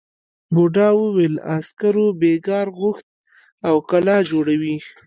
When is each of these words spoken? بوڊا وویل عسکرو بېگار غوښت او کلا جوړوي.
بوڊا 0.53 0.87
وویل 0.99 1.35
عسکرو 1.57 2.07
بېگار 2.21 2.67
غوښت 2.79 3.07
او 3.67 3.75
کلا 3.89 4.17
جوړوي. 4.29 4.75